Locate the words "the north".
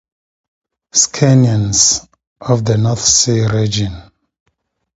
2.65-3.05